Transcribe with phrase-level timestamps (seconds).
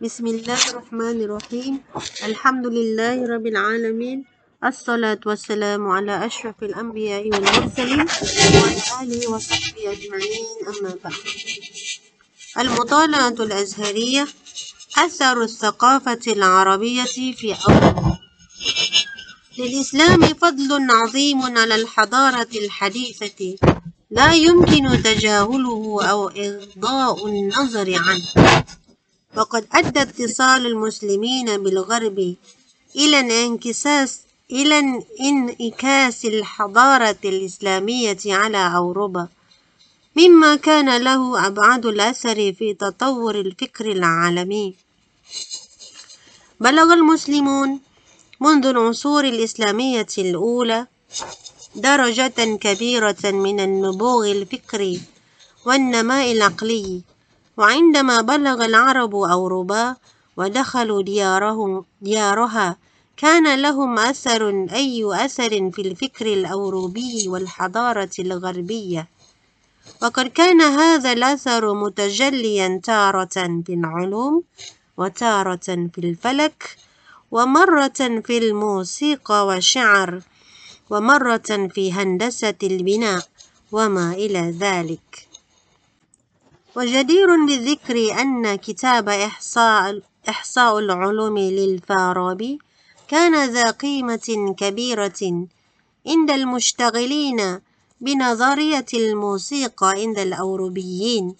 [0.00, 1.74] بسم الله الرحمن الرحيم.
[2.30, 4.24] الحمد لله رب العالمين.
[4.64, 10.46] الصلاة والسلام على أشرف الأنبياء والمرسلين وعلى آله وصحبه أجمعين.
[10.70, 11.22] أما بعد.
[12.58, 14.28] المطالعة الأزهرية
[14.98, 17.04] أثر الثقافة العربية
[17.34, 18.18] في أوروبا.
[19.58, 23.56] للإسلام فضل عظيم على الحضارة الحديثة
[24.10, 28.28] لا يمكن تجاهله أو إغضاء النظر عنه.
[29.36, 32.34] وقد أدى اتصال المسلمين بالغرب
[32.96, 39.28] إلى انعكاس إلى انعكاس الحضارة الإسلامية على أوروبا
[40.16, 44.74] مما كان له أبعد الأثر في تطور الفكر العالمي.
[46.60, 47.80] بلغ المسلمون
[48.40, 50.86] منذ العصور الإسلامية الأولى
[51.74, 55.00] درجة كبيرة من النبوغ الفكري
[55.66, 57.02] والنماء العقلي.
[57.58, 59.96] وعندما بلغ العرب أوروبا
[60.36, 62.76] ودخلوا ديارهم ديارها
[63.16, 69.08] كان لهم أثر أي أثر في الفكر الأوروبي والحضارة الغربية.
[70.02, 74.42] وقد كان هذا الأثر متجليا تارة في العلوم
[74.96, 76.76] وتارة في الفلك
[77.30, 80.20] ومرة في الموسيقى والشعر
[80.90, 83.22] ومرة في هندسة البناء
[83.72, 85.27] وما إلى ذلك.
[86.78, 92.58] وجدير بالذكر أن كتاب إحصاء, إحصاء العلوم للفارابي
[93.08, 95.46] كان ذا قيمة كبيرة
[96.06, 97.60] عند المشتغلين
[98.00, 101.34] بنظرية الموسيقى عند الأوروبيين.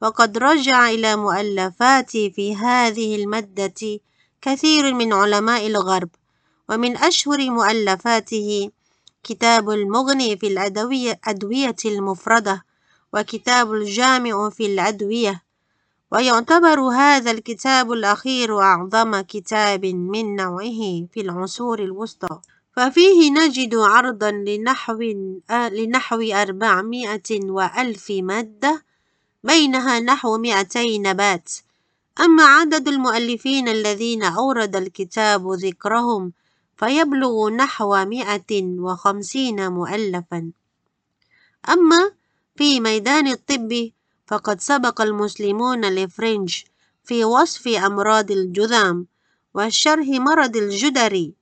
[0.03, 4.00] وقد رجع إلى مؤلفات في هذه المادة
[4.43, 6.09] كثير من علماء الغرب
[6.69, 8.71] ومن أشهر مؤلفاته
[9.25, 12.65] كتاب المغني في الأدوية المفردة
[13.12, 15.43] وكتاب الجامع في الأدوية.
[16.12, 22.41] ويعتبر هذا الكتاب الأخير أعظم كتاب من نوعه في العصور الوسطى.
[22.77, 25.03] ففيه نجد عرضا لنحو
[25.50, 28.83] لنحو أربعمائة وألف مادة
[29.44, 31.50] بينها نحو مئتي نبات.
[32.21, 36.32] أما عدد المؤلفين الذين أورد الكتاب ذكرهم
[36.77, 40.50] فيبلغ نحو مئة وخمسين مؤلفا.
[41.69, 42.12] أما
[42.56, 43.91] في ميدان الطب
[44.27, 46.62] فقد سبق المسلمون الفرنج
[47.04, 49.06] في وصف أمراض الجذام
[49.54, 51.34] وشرح مرض الجدري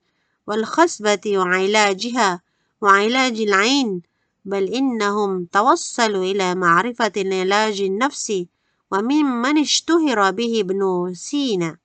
[0.46, 2.40] والخصبة وعلاجها
[2.80, 4.02] وعلاج العين
[4.44, 8.48] بل إنهم توصلوا إلى معرفة العلاج النفسي
[8.90, 11.76] وممن اشتهر به ابن سينا.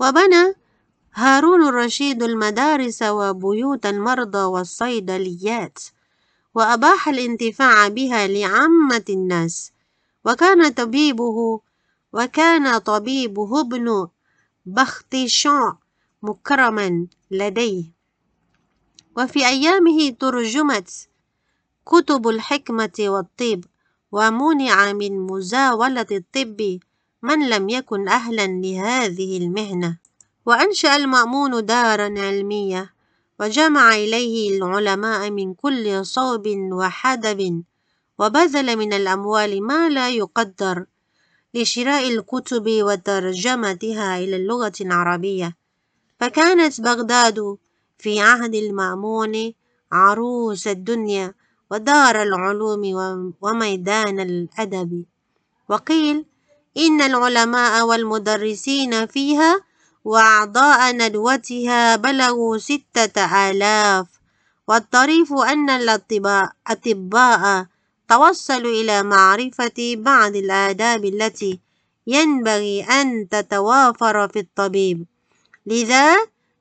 [0.00, 0.54] وبنى
[1.14, 5.78] هارون الرشيد المدارس وبيوت المرضى والصيدليات
[6.54, 9.72] وأباح الانتفاع بها لعامة الناس.
[10.24, 11.60] وكان طبيبه
[12.12, 14.08] وكان طبيبه ابن
[14.66, 15.72] بختشان
[16.22, 17.84] مكرما لديه.
[19.16, 21.08] وفي أيامه ترجمت
[21.86, 23.64] كتب الحكمة والطب
[24.12, 26.78] ومنع من مزاولة الطب
[27.22, 29.98] من لم يكن أهلا لهذه المهنة.
[30.46, 32.94] وأنشأ المأمون دارا علمية
[33.40, 37.62] وجمع إليه العلماء من كل صوب وحدب
[38.18, 40.86] وبذل من الأموال ما لا يقدر
[41.54, 45.56] لشراء الكتب وترجمتها إلى اللغة العربية.
[46.20, 47.56] فكانت بغداد
[47.98, 49.52] في عهد المأمون
[49.92, 51.34] عروس الدنيا
[51.72, 52.82] ودار العلوم
[53.40, 55.04] وميدان الأدب.
[55.68, 56.24] وقيل
[56.76, 59.60] إن العلماء والمدرسين فيها
[60.04, 63.16] وأعضاء ندوتها بلغوا ستة
[63.50, 64.06] آلاف.
[64.68, 67.66] والطريف أن الأطباء
[68.08, 71.60] توصلوا إلى معرفة بعض الآداب التي
[72.06, 75.06] ينبغي أن تتوافر في الطبيب.
[75.66, 76.16] لذا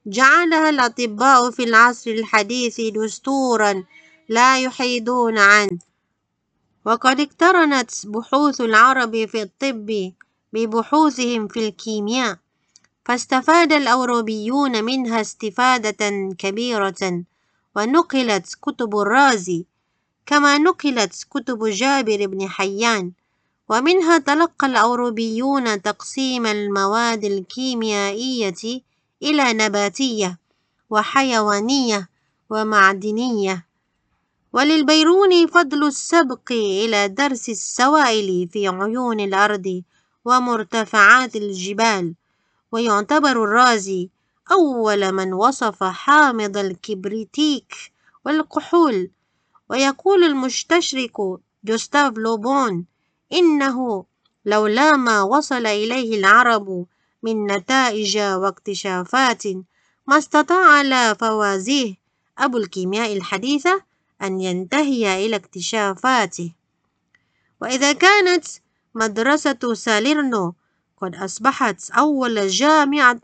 [0.05, 3.83] جعلها الأطباء في العصر الحديث دستورا
[4.31, 5.79] لا يحيدون عنه.
[6.85, 10.11] وقد اقترنت بحوث العرب في الطب
[10.53, 12.37] ببحوثهم في الكيمياء
[13.05, 17.23] فاستفاد الأوروبيون منها استفادة كبيرة
[17.75, 19.65] ونقلت كتب الرازي
[20.25, 23.11] كما نقلت كتب جابر بن حيان
[23.69, 28.81] ومنها تلقى الأوروبيون تقسيم المواد الكيميائية
[29.23, 30.37] إلى نباتية
[30.89, 32.09] وحيوانية
[32.49, 33.70] ومعدنية.
[34.53, 39.83] وللبيروني فضل السبق إلى درس السوائل في عيون الأرض
[40.25, 42.13] ومرتفعات الجبال.
[42.71, 44.09] ويعتبر الرازي
[44.51, 47.73] أول من وصف حامض الكبريتيك
[48.25, 49.09] والكحول.
[49.69, 52.85] ويقول المستشرق جوستاف لوبون
[53.33, 54.05] إنه
[54.45, 56.85] لولا ما وصل إليه العرب
[57.23, 59.43] من نتائج واكتشافات
[60.07, 61.95] ما استطاع لا فوازيه
[62.37, 63.81] أبو الكيمياء الحديثة
[64.23, 66.51] أن ينتهي إلى اكتشافاته.
[67.61, 68.45] وإذا كانت
[68.95, 70.53] مدرسة ساليرنو
[71.01, 73.21] قد أصبحت أول جامعة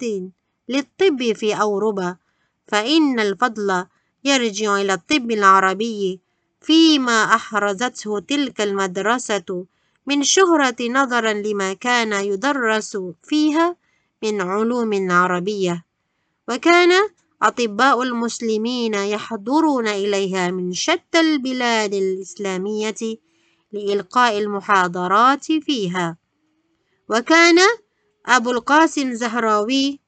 [0.70, 2.16] للطب في أوروبا
[2.68, 3.86] فإن الفضل
[4.24, 6.20] يرجع إلى الطب العربي
[6.62, 9.66] فيما أحرزته تلك المدرسة
[10.08, 13.76] من شهرة نظرا لما كان يدرس فيها
[14.24, 15.86] من علوم عربية.
[16.50, 17.10] وكان
[17.42, 22.96] أطباء المسلمين يحضرون إليها من شتى البلاد الإسلامية
[23.72, 26.18] لإلقاء المحاضرات فيها.
[27.10, 27.58] وكان
[28.26, 30.00] أبو القاسم زهراوي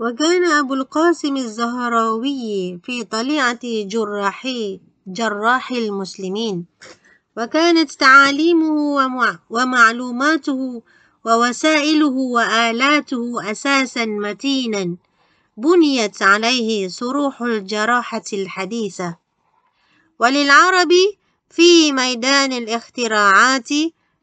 [0.00, 6.66] وكان أبو القاسم الزهراوي في طليعة جراحي جراح المسلمين.
[7.36, 8.96] وكانت تعاليمه
[9.50, 10.82] ومعلوماته
[11.26, 14.96] ووسائله وآلاته أساسا متينا.
[15.56, 19.16] بنيت عليه صروح الجراحة الحديثة.
[20.18, 20.88] وللعرب
[21.50, 23.68] في ميدان الاختراعات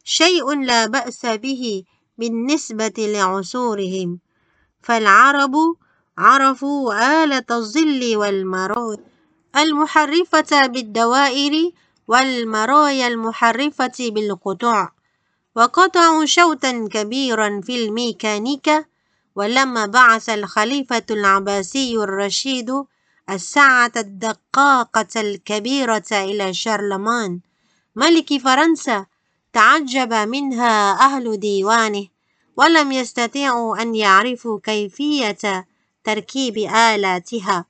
[0.04, 1.84] شيء لا بأس به
[2.18, 4.20] بالنسبة لعصورهم.
[4.82, 5.56] فالعرب
[6.18, 8.98] عرفوا آلة الظل والمرايا
[9.58, 11.72] المحرفة بالدوائر
[12.08, 14.90] والمرايا المحرفة بالقطع
[15.56, 18.86] وقطعوا شوطا كبيرا في الميكانيكا
[19.38, 22.84] ولما بعث الخليفة العباسي الرشيد
[23.30, 27.40] الساعة الدقاقة الكبيرة إلى شارلمان
[27.96, 29.06] ملك فرنسا
[29.54, 32.08] تعجب منها أهل ديوانه
[32.58, 35.68] ولم يستطيعوا أن يعرفوا كيفية
[36.04, 37.66] تركيب آلاتها.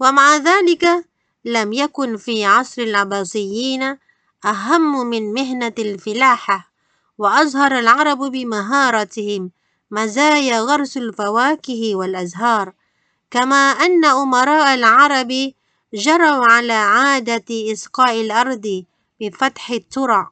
[0.00, 1.04] ومع ذلك
[1.44, 3.98] لم يكن في عصر العباسيين
[4.44, 6.70] أهم من مهنة الفلاحة
[7.18, 9.50] وأظهر العرب بمهارتهم
[9.94, 12.72] مزايا غرس الفواكه والأزهار
[13.30, 15.52] كما أن أمراء العرب
[15.94, 18.84] جروا على عادة إسقاء الأرض
[19.20, 20.30] بفتح الترع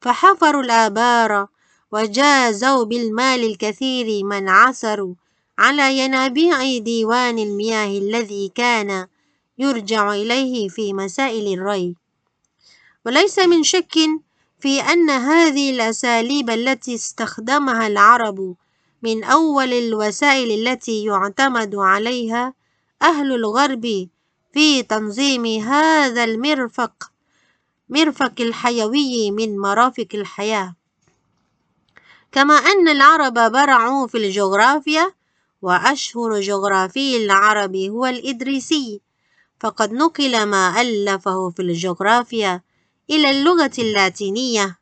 [0.00, 1.46] فحفروا الآبار
[1.92, 5.14] وجازوا بالمال الكثير من عثروا
[5.58, 9.06] على ينابيع ديوان المياه الذي كان
[9.58, 11.96] يرجع إليه في مسائل الري.
[13.06, 13.94] وليس من شك
[14.60, 18.54] في أن هذه الأساليب التي استخدمها العرب
[19.02, 22.54] من أول الوسائل التي يعتمد عليها
[23.02, 24.08] أهل الغرب
[24.52, 27.10] في تنظيم هذا المرفق
[27.88, 30.74] مرفق الحيوي من مرافق الحياة.
[32.32, 35.12] كما أن العرب برعوا في الجغرافيا
[35.62, 39.00] وأشهر جغرافي العرب هو الإدريسي.
[39.60, 42.60] فقد نقل ما ألفه في الجغرافيا
[43.10, 44.78] إلى اللغة اللاتينية.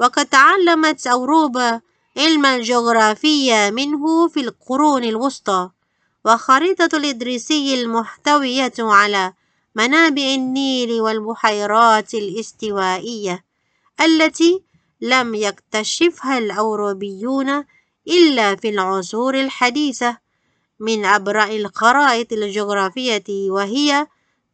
[0.00, 1.80] وقد تعلمت أوروبا
[2.16, 5.70] علم الجغرافيا منه في القرون الوسطى
[6.24, 9.32] وخريطة الإدريسي المحتوية على
[9.74, 13.44] منابع النيل والبحيرات الاستوائية
[14.00, 14.62] التي
[15.00, 17.64] لم يكتشفها الأوروبيون
[18.08, 20.18] إلا في العصور الحديثة
[20.80, 24.06] من أبرع الخرائط الجغرافية وهي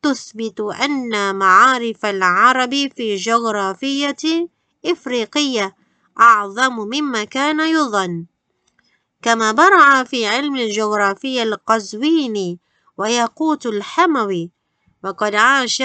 [0.02, 4.48] تثبت أن معارف العرب في جغرافية
[4.86, 5.81] إفريقية
[6.20, 8.24] أعظم مما كان يظن.
[9.22, 12.58] كما برع في علم الجغرافيا القزويني
[12.98, 14.50] وياقوت الحموي
[15.04, 15.76] وقد عاش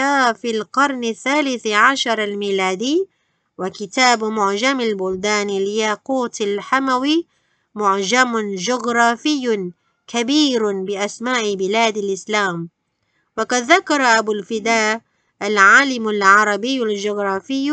[0.41, 3.07] في القرن الثالث عشر الميلادي
[3.57, 7.27] وكتاب معجم البلدان الياقوت الحموي
[7.75, 9.72] معجم جغرافي
[10.07, 12.69] كبير بأسماء بلاد الإسلام.
[13.38, 15.01] وقد ذكر أبو الفداء
[15.41, 17.72] العالم العربي الجغرافي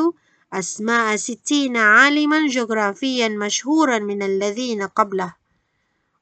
[0.58, 5.34] أسماء ستين عالما جغرافيا مشهورا من الذين قبله.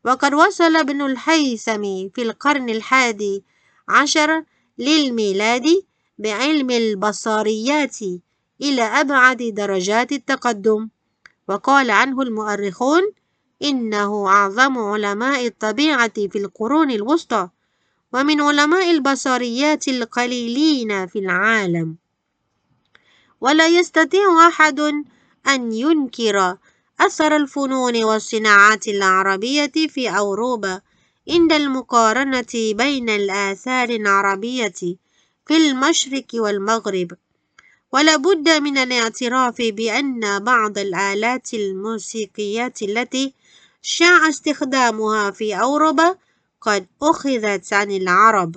[0.05, 1.83] وقد وصل ابن الهيثم
[2.15, 3.45] في القرن الحادي
[3.89, 4.45] عشر
[4.79, 5.67] للميلاد
[6.19, 7.97] بعلم البصريات
[8.63, 10.89] إلى أبعد درجات التقدم.
[11.49, 13.03] وقال عنه المؤرخون
[13.63, 17.49] إنه أعظم علماء الطبيعة في القرون الوسطى
[18.13, 22.02] ومن علماء البصريات القليلين في العالم.
[23.43, 24.81] ولا يستطيع أحد
[25.49, 26.57] أن ينكر
[27.01, 30.81] أثر الفنون والصناعات العربية في أوروبا
[31.31, 34.75] عند المقارنة بين الآثار العربية
[35.47, 37.13] في المشرق والمغرب.
[37.93, 43.35] ولا بد من الاعتراف بأن بعض الآلات الموسيقية التي
[43.83, 46.17] شاع استخدامها في أوروبا
[46.61, 48.57] قد أخذت عن العرب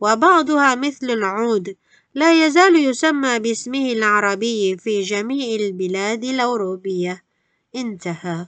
[0.00, 1.76] وبعضها مثل العود
[2.16, 7.22] لا يزال يسمى باسمه العربي في جميع البلاد الأوروبية.
[7.76, 8.46] انتهى.